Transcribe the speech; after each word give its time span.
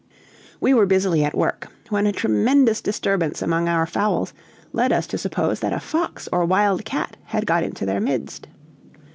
We 0.59 0.73
were 0.73 0.87
busily 0.87 1.23
at 1.23 1.37
work, 1.37 1.67
when 1.89 2.07
a 2.07 2.11
tremendous 2.11 2.81
disturbance 2.81 3.43
among 3.43 3.69
our 3.69 3.85
fowls 3.85 4.33
led 4.73 4.91
us 4.91 5.05
to 5.05 5.17
suppose 5.19 5.59
that 5.59 5.73
a 5.73 5.79
fox 5.79 6.27
or 6.33 6.43
wild 6.43 6.85
cat 6.85 7.17
had 7.25 7.45
got 7.45 7.63
into 7.63 7.85
their 7.85 7.99
midst. 8.01 8.47